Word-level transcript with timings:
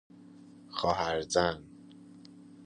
خواهرزن 0.69 1.63